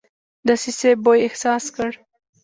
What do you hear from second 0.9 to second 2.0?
بوی احساس کړ.